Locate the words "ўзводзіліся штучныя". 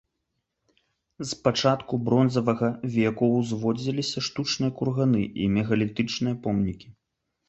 3.33-4.71